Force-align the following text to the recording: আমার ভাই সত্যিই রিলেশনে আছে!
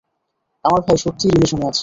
আমার 0.65 0.81
ভাই 0.85 0.97
সত্যিই 1.03 1.31
রিলেশনে 1.33 1.65
আছে! 1.69 1.79